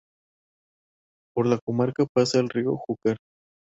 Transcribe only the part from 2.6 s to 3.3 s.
Júcar.